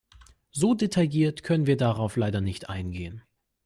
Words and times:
So 0.49 0.73
detailliert 0.73 1.43
können 1.43 1.67
wir 1.67 1.77
darauf 1.77 2.15
leider 2.17 2.41
nicht 2.41 2.69
eingehen. 2.71 3.21